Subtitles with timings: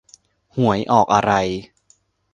[0.55, 1.31] หวยออกอะไร